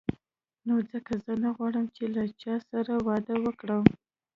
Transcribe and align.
نو 0.67 0.75
ځکه 0.91 1.13
زه 1.25 1.33
نه 1.43 1.49
غواړم 1.57 1.85
چې 1.95 2.03
له 2.15 2.23
چا 2.41 2.55
سره 2.69 2.93
واده 3.07 3.35
وکړم. 3.45 3.83